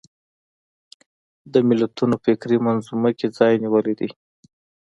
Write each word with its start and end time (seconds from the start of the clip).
د 1.53 1.55
ملتونو 1.69 2.15
فکري 2.25 2.57
منظومه 2.65 3.11
کې 3.17 3.27
ځای 3.37 3.53
نیولی 3.63 3.93
دی 3.99 4.09